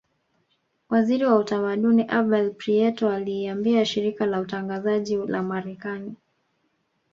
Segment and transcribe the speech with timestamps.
[0.89, 6.15] Waziri wa utamaduni Abel Prieto aliiambia shirika la utangazaji la marekani